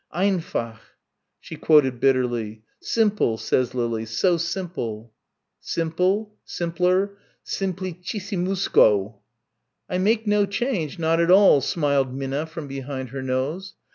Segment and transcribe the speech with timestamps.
[0.11, 0.81] "Einfach,"
[1.39, 5.13] she quoted bitterly, "Simple says Lily, so simple!"
[5.59, 9.19] "Simple simpler simplicissimusko!"
[9.87, 13.75] "I make no change, not at all," smiled Minna from behind her nose.